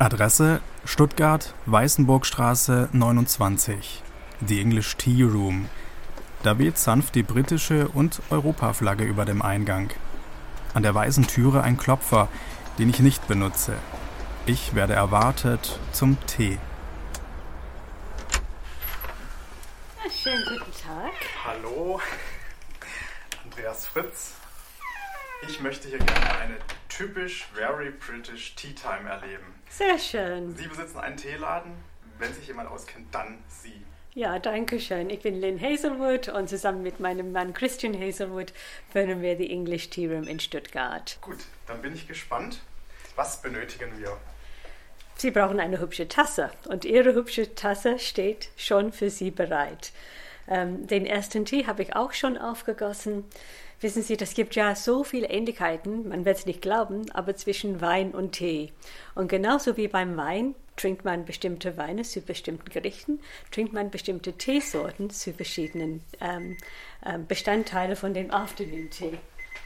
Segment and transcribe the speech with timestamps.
[0.00, 4.02] Adresse Stuttgart, Weißenburgstraße 29.
[4.40, 5.68] The English Tea Room.
[6.42, 9.90] Da weht sanft die britische und Europaflagge über dem Eingang.
[10.72, 12.28] An der weißen Türe ein Klopfer,
[12.78, 13.74] den ich nicht benutze.
[14.46, 16.58] Ich werde erwartet zum Tee.
[20.02, 21.12] Ja, schönen guten Tag.
[21.44, 22.00] Hallo,
[23.44, 24.32] Andreas Fritz.
[25.46, 26.56] Ich möchte hier gerne eine
[27.00, 29.54] typisch very British Tea Time erleben.
[29.70, 30.54] Sehr schön.
[30.54, 31.72] Sie besitzen einen Teeladen.
[32.18, 33.80] Wenn sich jemand auskennt, dann Sie.
[34.12, 35.08] Ja, danke schön.
[35.08, 38.52] Ich bin Lynn Hazelwood und zusammen mit meinem Mann Christian Hazelwood
[38.92, 41.16] führen wir die English Tea Room in Stuttgart.
[41.22, 42.60] Gut, dann bin ich gespannt.
[43.16, 44.18] Was benötigen wir?
[45.16, 49.92] Sie brauchen eine hübsche Tasse und Ihre hübsche Tasse steht schon für Sie bereit.
[50.48, 53.24] Ähm, den ersten Tee habe ich auch schon aufgegossen.
[53.82, 57.80] Wissen Sie, das gibt ja so viele Ähnlichkeiten, man wird es nicht glauben, aber zwischen
[57.80, 58.72] Wein und Tee.
[59.14, 64.34] Und genauso wie beim Wein trinkt man bestimmte Weine zu bestimmten Gerichten, trinkt man bestimmte
[64.34, 66.58] Teesorten zu verschiedenen ähm,
[67.06, 69.18] ähm, Bestandteilen von dem Afternoon-Tee.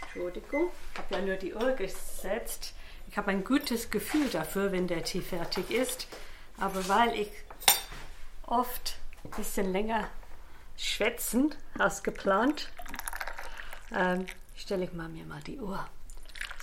[0.03, 2.73] Entschuldigung, ich habe ja nur die Uhr gesetzt.
[3.11, 6.07] Ich habe ein gutes Gefühl dafür, wenn der Tee fertig ist.
[6.59, 7.31] Aber weil ich
[8.47, 10.09] oft ein bisschen länger
[10.77, 12.71] schwätzen als geplant,
[13.93, 15.85] ähm, stelle ich mal mir mal die Uhr.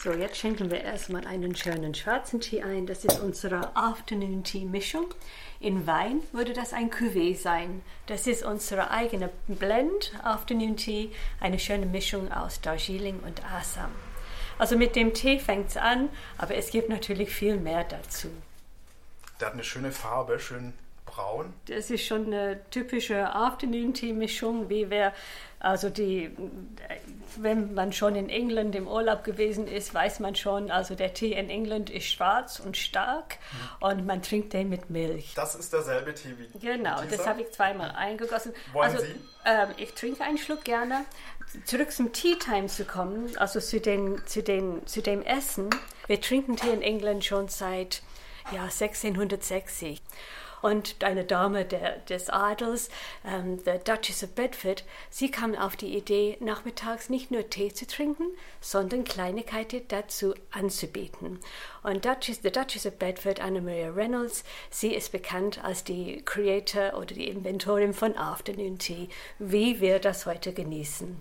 [0.03, 2.88] So, jetzt schenken wir erstmal einen schönen schwarzen Tee ein.
[2.88, 5.14] Das ist unsere Afternoon Tea Mischung.
[5.59, 7.83] In Wein würde das ein Cuvée sein.
[8.08, 13.92] Das ist unsere eigene Blend Afternoon Tea, eine schöne Mischung aus Darjeeling und Assam.
[14.58, 18.30] Also mit dem Tee fängt es an, aber es gibt natürlich viel mehr dazu.
[19.39, 20.73] Der hat eine schöne Farbe, schön
[21.12, 21.54] braun.
[21.66, 25.14] Das ist schon eine typische Afternoon-Tea-Mischung, wie wir,
[25.59, 26.31] also die,
[27.38, 31.34] wenn man schon in England im Urlaub gewesen ist, weiß man schon, also der Tee
[31.34, 33.38] in England ist schwarz und stark
[33.80, 33.88] mhm.
[33.88, 35.34] und man trinkt den mit Milch.
[35.36, 38.54] Das ist derselbe Tee wie Genau, das habe ich zweimal eingegossen.
[38.73, 39.16] Wollen also, Sie?
[39.45, 41.05] Ähm, ich trinke einen Schluck gerne.
[41.66, 45.70] Zurück zum Tea Time zu kommen, also zu, den, zu, den, zu dem Essen.
[46.08, 48.02] Wir trinken Tee in England schon seit
[48.52, 50.02] ja, 1660.
[50.61, 52.89] Und eine Dame der, des Adels,
[53.26, 57.88] ähm, the Duchess of Bedford, sie kam auf die Idee, nachmittags nicht nur Tee zu
[57.88, 58.26] trinken,
[58.60, 61.39] sondern Kleinigkeiten dazu anzubieten.
[61.83, 66.98] Und Duchess, the Duchess of Bedford, Anna Maria Reynolds, sie ist bekannt als die Creator
[66.98, 71.20] oder die Inventorin von Afternoon Tea, wie wir das heute genießen.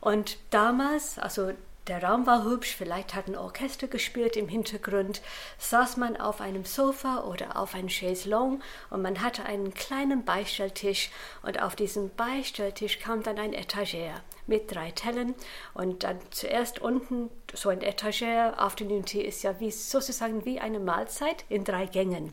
[0.00, 1.52] Und damals, also
[1.86, 5.22] der Raum war hübsch, vielleicht hat ein Orchester gespielt im Hintergrund,
[5.58, 8.60] saß man auf einem Sofa oder auf einem Chaiselong
[8.90, 11.10] und man hatte einen kleinen Beistelltisch
[11.42, 15.34] und auf diesem Beistelltisch kam dann ein Etagere mit drei Tellern
[15.74, 18.58] und dann zuerst unten so ein Etagere.
[18.58, 22.32] Afternoon Tea ist ja wie, sozusagen wie eine Mahlzeit in drei Gängen.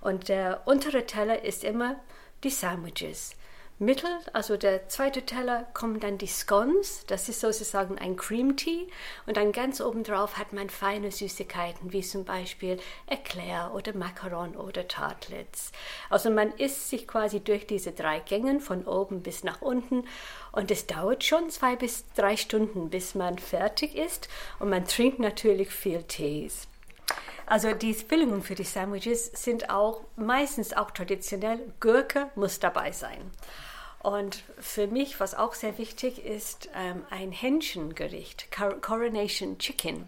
[0.00, 2.00] Und der untere Teller ist immer
[2.42, 3.36] die Sandwiches.
[3.82, 7.04] Mittel, also der zweite Teller, kommen dann die Scones.
[7.08, 8.86] Das ist sozusagen ein Cream Tea.
[9.26, 12.78] Und dann ganz oben drauf hat man feine Süßigkeiten, wie zum Beispiel
[13.08, 15.72] Eclair oder Macaron oder Tartlets.
[16.10, 20.04] Also man isst sich quasi durch diese drei Gängen von oben bis nach unten.
[20.52, 24.28] Und es dauert schon zwei bis drei Stunden, bis man fertig ist.
[24.60, 26.68] Und man trinkt natürlich viel Tees.
[27.46, 31.58] Also die Füllungen für die Sandwiches sind auch meistens auch traditionell.
[31.80, 33.32] Gurke muss dabei sein.
[34.02, 38.48] Und für mich, was auch sehr wichtig ist, ähm, ein Hähnchengericht,
[38.80, 40.06] Coronation Chicken.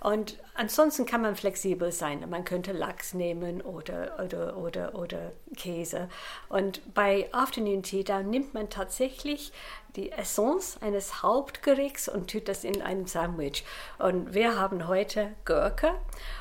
[0.00, 2.24] Und ansonsten kann man flexibel sein.
[2.28, 6.08] Man könnte Lachs nehmen oder, oder, oder, oder Käse.
[6.48, 9.52] Und bei Afternoon Tea, da nimmt man tatsächlich
[9.96, 13.64] die Essence eines Hauptgerichts und tut das in einem Sandwich.
[13.98, 15.92] Und wir haben heute Gurke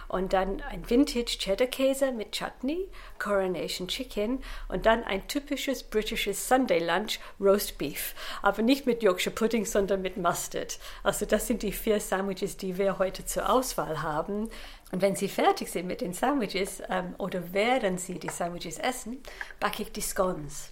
[0.08, 6.48] und dann ein Vintage Cheddar Käse mit Chutney, Coronation Chicken und dann ein typisches britisches
[6.48, 8.16] Sunday Lunch Roast Beef.
[8.42, 10.80] Aber nicht mit Yorkshire Pudding, sondern mit Mustard.
[11.04, 14.03] Also das sind die vier Sandwiches, die wir heute zur Auswahl haben.
[14.04, 19.22] Und wenn Sie fertig sind mit den Sandwiches ähm, oder während Sie die Sandwiches essen,
[19.60, 20.72] backe ich die Scones.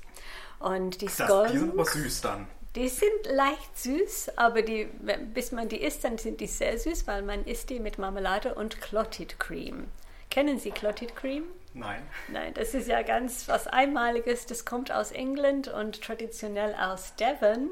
[0.60, 1.30] Und die Scones.
[1.30, 2.48] Das, die sind aber süß dann.
[2.76, 4.88] Die sind leicht süß, aber die,
[5.34, 8.56] bis man die isst, dann sind die sehr süß, weil man isst die mit Marmelade
[8.56, 9.88] und Clotted Cream.
[10.30, 11.44] Kennen Sie Clotted Cream?
[11.74, 12.02] Nein.
[12.30, 14.46] Nein, das ist ja ganz was Einmaliges.
[14.46, 17.70] Das kommt aus England und traditionell aus Devon.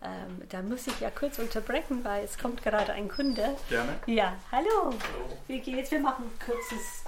[0.00, 3.56] Ähm, da muss ich ja kurz unterbrechen, weil es kommt gerade ein Kunde.
[3.68, 3.98] Gerne.
[4.06, 4.68] Ja, hallo.
[4.86, 4.94] hallo.
[5.48, 5.90] Wie geht's?
[5.90, 7.02] Wir machen ein kurzes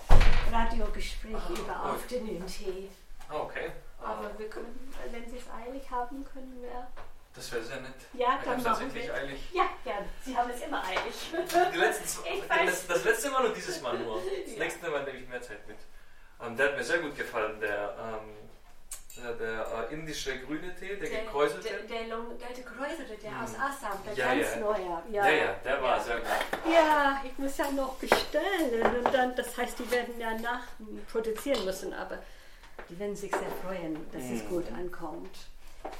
[0.52, 2.88] Radiogespräch oh, über Afternoon Tea.
[3.28, 3.70] Okay.
[4.02, 6.88] Aber wir können, wenn Sie es eilig haben, können wir
[7.34, 7.94] Das wäre sehr nett.
[8.12, 9.14] Ja, Ich dann machen wir.
[9.14, 9.40] eilig.
[9.52, 10.06] Ja, gerne.
[10.24, 11.32] Sie haben es immer eilig.
[11.72, 12.86] Die letzten, Ich weiß.
[12.88, 14.16] das letzte Mal und dieses Mal nur.
[14.16, 14.58] Das Ja.
[14.64, 15.76] nächste Mal nehme ich mehr Zeit mit.
[16.42, 18.49] Ähm, der hat mir sehr gut gefallen, der, ähm,
[19.16, 21.68] der, der äh, indische grüne Tee, der, gekräuselte.
[21.68, 23.42] Der, der, Long- der, gekräuselte, der Mhm.
[23.44, 24.60] aus Assam, der Ja, ganz ja.
[24.60, 25.02] neue.
[25.10, 26.02] ja, ja, der war ja.
[26.04, 26.26] sehr gut.
[26.72, 28.82] Ja, ich muss ja noch bestellen.
[29.04, 30.62] Und dann, das heißt, die werden ja nach
[31.10, 32.18] produzieren müssen, aber
[32.88, 34.48] die werden sich sehr freuen, dass es Mhm.
[34.48, 35.36] gut ankommt.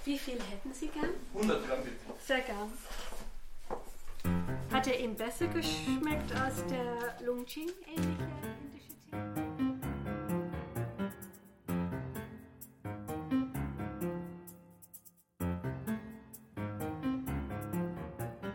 [0.05, 1.11] Wie viel hätten Sie gern?
[1.35, 1.97] 100 Gramm bitte.
[2.27, 2.71] Sehr gern.
[4.73, 8.29] Hat er ihm besser geschmeckt als der Lungching ähnliche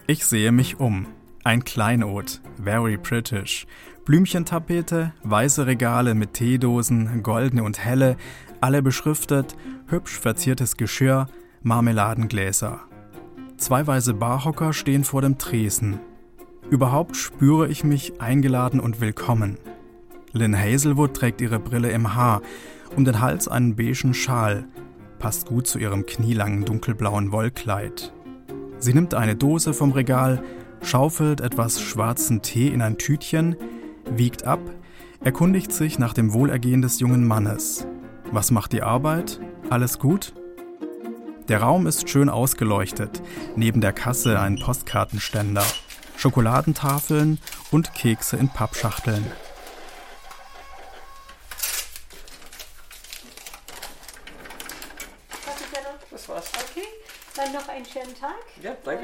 [0.08, 1.08] Ich sehe mich um.
[1.44, 3.66] Ein Kleinod, very British.
[4.06, 8.16] Blümchentapete, weiße Regale mit Teedosen, goldene und helle,
[8.62, 9.56] alle beschriftet,
[9.88, 11.26] hübsch verziertes Geschirr,
[11.64, 12.82] Marmeladengläser.
[13.58, 16.00] Zwei weiße Barhocker stehen vor dem Tresen.
[16.70, 19.58] Überhaupt spüre ich mich eingeladen und willkommen.
[20.34, 22.44] Lynn Hazelwood trägt ihre Brille im Haar,
[22.96, 24.68] um den Hals einen beigen Schal,
[25.18, 28.14] passt gut zu ihrem knielangen dunkelblauen Wollkleid.
[28.86, 30.44] Sie nimmt eine Dose vom Regal,
[30.84, 33.56] schaufelt etwas schwarzen Tee in ein Tütchen,
[34.06, 34.60] wiegt ab,
[35.24, 37.88] erkundigt sich nach dem Wohlergehen des jungen Mannes.
[38.26, 39.40] Was macht die Arbeit?
[39.72, 40.36] Alles gut?
[41.48, 43.24] Der Raum ist schön ausgeleuchtet,
[43.56, 45.66] neben der Kasse ein Postkartenständer,
[46.16, 47.40] Schokoladentafeln
[47.72, 49.26] und Kekse in Pappschachteln.
[55.44, 56.12] Was ist denn noch?
[56.12, 56.52] Das war's.
[56.70, 56.86] Okay,
[57.36, 58.36] dann noch einen schönen Tag.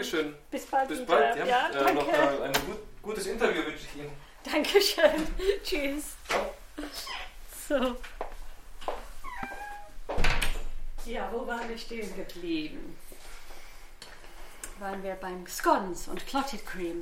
[0.01, 0.35] Ja, danke schön.
[0.49, 1.15] Bis bald Bis wieder.
[1.15, 1.37] bald.
[1.37, 1.45] Ja.
[1.45, 1.93] Ja, äh, danke.
[1.93, 4.11] noch äh, ein gut, gutes Interview wünsche ich Ihnen.
[4.43, 5.27] Dankeschön.
[5.63, 6.15] Tschüss.
[7.67, 7.95] So.
[11.05, 12.97] Ja, wo waren wir stehen geblieben?
[14.79, 17.01] Waren wir beim Scones und Clotted Cream.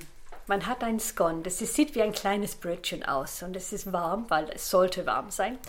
[0.50, 3.94] Man hat ein Scone, das ist, sieht wie ein kleines Brötchen aus und es ist
[3.94, 5.60] warm, weil es sollte warm sein.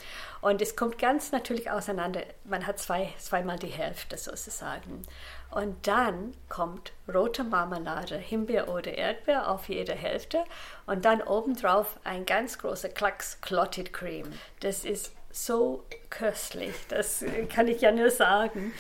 [0.40, 2.22] Und es kommt ganz natürlich auseinander.
[2.44, 5.02] Man hat zwei, zweimal die Hälfte sozusagen.
[5.50, 10.44] Und dann kommt rote Marmelade, Himbeer oder Erdbeer auf jede Hälfte.
[10.86, 14.32] Und dann obendrauf ein ganz großer Klacks Clotted Cream.
[14.60, 17.22] Das ist so köstlich, das
[17.54, 18.72] kann ich ja nur sagen.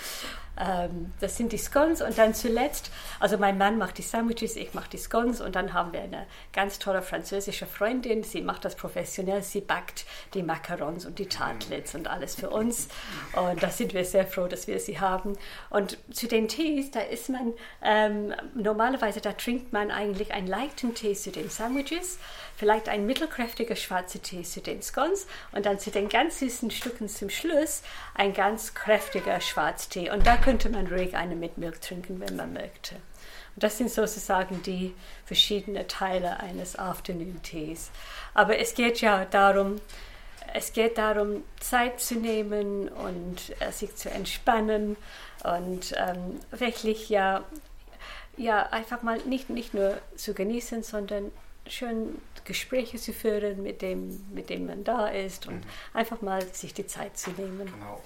[0.58, 4.74] Ähm, das sind die Scones und dann zuletzt, also mein Mann macht die Sandwiches, ich
[4.74, 8.74] mache die Scones und dann haben wir eine ganz tolle französische Freundin, sie macht das
[8.74, 10.04] professionell, sie backt
[10.34, 12.88] die Macarons und die Tartlets und alles für uns
[13.32, 15.36] und da sind wir sehr froh, dass wir sie haben.
[15.70, 20.94] Und zu den Tees, da ist man, ähm, normalerweise da trinkt man eigentlich einen leichten
[20.94, 22.18] Tee zu den Sandwiches,
[22.60, 27.08] vielleicht ein mittelkräftiger schwarzer Tee zu den Scones und dann zu den ganz süßen Stücken
[27.08, 27.82] zum Schluss
[28.14, 30.10] ein ganz kräftiger Schwarztee.
[30.10, 32.96] Und da könnte man ruhig eine mit Milch trinken, wenn man möchte.
[33.54, 37.90] Und das sind sozusagen die verschiedenen Teile eines Afternoon-Tees.
[38.34, 39.76] Aber es geht ja darum,
[40.52, 44.98] es geht darum, Zeit zu nehmen und äh, sich zu entspannen
[45.44, 47.42] und ähm, wirklich ja,
[48.36, 51.32] ja einfach mal nicht, nicht nur zu genießen, sondern
[51.70, 55.60] schön Gespräche zu führen mit dem, mit dem man da ist und
[55.94, 57.70] einfach mal sich die Zeit zu nehmen.
[57.72, 58.02] Genau.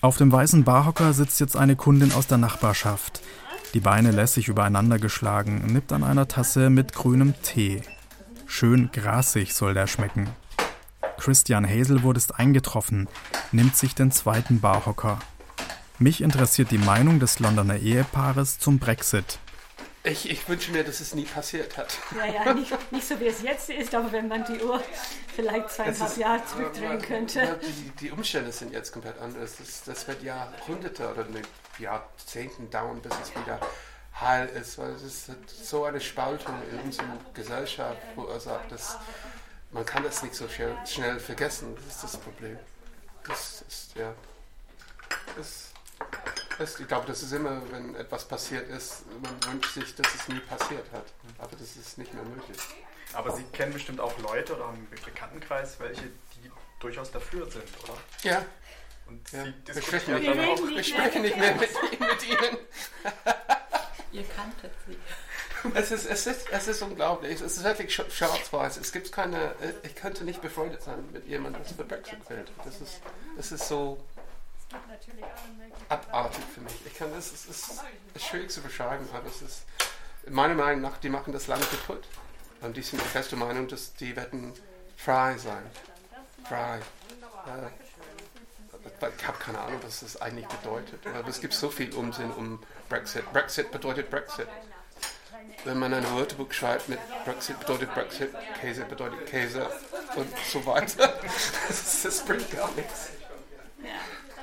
[0.00, 3.22] Auf dem weißen Barhocker sitzt jetzt eine Kundin aus der Nachbarschaft.
[3.72, 7.82] Die Beine lässig übereinander geschlagen, nippt an einer Tasse mit grünem Tee.
[8.46, 10.28] Schön grasig soll der schmecken.
[11.18, 13.08] Christian Hazelwood ist eingetroffen,
[13.52, 15.20] nimmt sich den zweiten Barhocker.
[16.02, 19.38] Mich interessiert die Meinung des Londoner Ehepaares zum Brexit.
[20.02, 21.96] Ich, ich wünsche mir, dass es nie passiert hat.
[22.18, 24.82] Ja, ja, nicht, nicht so wie es jetzt ist, aber wenn man die Uhr
[25.32, 27.60] vielleicht zweieinhalb Jahre zurückdrehen Ja, könnte.
[27.62, 29.58] Die, die Umstände sind jetzt komplett anders.
[29.58, 31.42] Das, das wird Jahrhunderte oder ne,
[31.78, 33.60] Jahrzehnten dauern, bis es wieder
[34.20, 35.30] heil ist, weil es ist
[35.64, 38.98] so eine Spaltung in unserer Gesellschaft verursacht, dass
[39.70, 41.76] man kann das nicht so schnell, schnell vergessen.
[41.76, 42.58] Das ist das Problem.
[43.22, 44.12] Das ist, ja.
[45.36, 45.71] Das,
[46.58, 50.28] das, ich glaube, das ist immer, wenn etwas passiert ist, man wünscht sich, dass es
[50.28, 51.06] nie passiert hat.
[51.38, 52.58] Aber das ist nicht mehr möglich.
[53.12, 57.64] Aber Sie kennen bestimmt auch Leute oder haben einen Bekanntenkreis, welche, die durchaus dafür sind,
[57.84, 57.94] oder?
[58.22, 58.44] Ja,
[59.06, 59.44] Und ja.
[59.44, 60.68] Sie wir sprechen diskutieren nicht, dann auch.
[60.68, 62.58] wir nicht sprechen nicht mehr mit, mit Ihnen.
[64.12, 64.96] Ihr kanntet sie.
[65.74, 67.34] Es ist, es, ist, es ist unglaublich.
[67.40, 68.76] Es ist wirklich sch- schwarz-weiß.
[68.78, 69.54] Es gibt keine.
[69.84, 72.50] Ich könnte nicht befreundet sein mit jemandem, das für Brexit wählt.
[72.64, 73.00] Das ist,
[73.36, 74.02] das ist so
[75.88, 76.74] abartig für mich.
[76.86, 77.82] Ich kann, ist, es ist
[78.24, 79.64] schwierig zu beschreiben, aber es ist.
[80.28, 82.04] Meiner Meinung nach, die machen das Land kaputt.
[82.60, 84.52] Und die sind die feste Meinung, dass die werden
[84.96, 85.64] frei sein.
[86.44, 86.78] Frei.
[87.46, 87.70] Äh,
[89.18, 91.04] ich habe keine Ahnung, was das eigentlich bedeutet.
[91.06, 93.30] Aber es gibt so viel Unsinn um Brexit.
[93.32, 94.48] Brexit bedeutet Brexit.
[95.64, 99.68] Wenn man ein Wörterbuch schreibt mit Brexit bedeutet Brexit, Käse bedeutet Käse
[100.14, 101.14] und so weiter.
[101.68, 103.10] Das, das bringt gar nichts.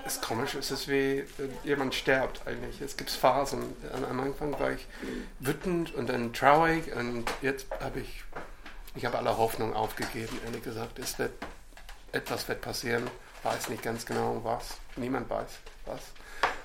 [0.10, 1.24] Es ist komisch, es ist wie
[1.63, 2.82] jemand stirbt eigentlich.
[2.82, 3.75] Es gibt Phasen.
[3.94, 4.88] Am Anfang war ich
[5.38, 8.24] wütend und dann traurig und jetzt habe ich,
[8.96, 10.98] ich habe alle Hoffnung aufgegeben, ehrlich gesagt.
[10.98, 11.34] Es wird,
[12.12, 13.08] etwas wird passieren,
[13.44, 14.78] weiß nicht ganz genau was.
[14.96, 16.01] Niemand weiß was.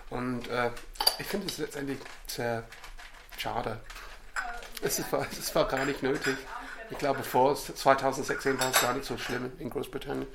[0.08, 0.70] Und äh,
[1.18, 2.64] ich finde es letztendlich sehr
[3.36, 3.78] schade.
[4.80, 6.38] Es war, es war gar nicht nötig.
[6.88, 10.28] Ich glaube, vor 2016 war es gar nicht so schlimm in Großbritannien,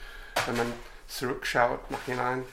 [0.45, 0.71] wenn man
[1.07, 2.45] zurückschaut nach hinein.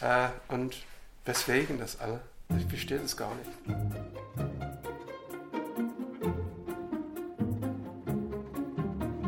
[0.00, 0.76] Äh, und
[1.24, 2.20] weswegen das alle?
[2.58, 3.50] Ich verstehe das gar nicht.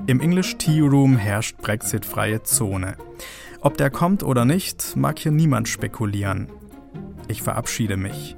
[0.07, 2.97] Im English Tea Room herrscht Brexit-freie Zone.
[3.61, 6.49] Ob der kommt oder nicht, mag hier niemand spekulieren.
[7.29, 8.37] Ich verabschiede mich.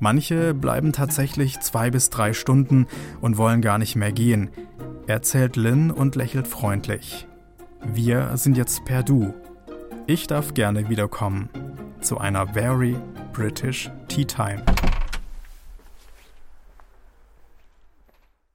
[0.00, 2.88] Manche bleiben tatsächlich zwei bis drei Stunden
[3.20, 4.50] und wollen gar nicht mehr gehen,
[5.06, 7.28] erzählt Lynn und lächelt freundlich.
[7.84, 9.34] Wir sind jetzt per Du.
[10.06, 11.48] Ich darf gerne wiederkommen
[12.04, 12.96] zu einer Very
[13.32, 14.73] British Tea Time.